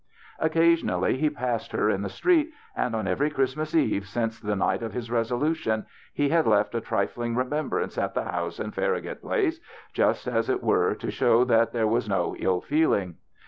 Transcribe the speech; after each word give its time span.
Occasionally 0.39 1.17
he 1.19 1.29
passed 1.29 1.73
her 1.73 1.87
in 1.87 2.01
the 2.01 2.09
street, 2.09 2.49
and 2.75 2.95
on 2.95 3.07
every 3.07 3.29
Christmas 3.29 3.75
eve 3.75 4.07
since 4.07 4.39
the 4.39 4.55
night 4.55 4.81
of 4.81 4.93
his 4.93 5.11
resolution, 5.11 5.85
he 6.11 6.29
had 6.29 6.47
left 6.47 6.73
a 6.73 6.81
trifling 6.81 7.35
remembrance 7.35 7.99
at 7.99 8.15
the 8.15 8.23
house 8.23 8.59
in 8.59 8.71
Far 8.71 8.93
ragut 8.93 9.21
Place, 9.21 9.59
just, 9.93 10.27
as 10.27 10.49
it 10.49 10.63
were, 10.63 10.95
to 10.95 11.11
show 11.11 11.43
that 11.43 11.71
there 11.71 11.85
was 11.87 12.09
no 12.09 12.35
ill 12.39 12.61
feeling. 12.61 13.17